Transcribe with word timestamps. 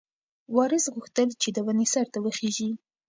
وارث 0.55 0.85
غوښتل 0.95 1.29
چې 1.41 1.49
د 1.51 1.57
ونې 1.65 1.87
سر 1.93 2.05
ته 2.13 2.19
وخیژي. 2.25 2.69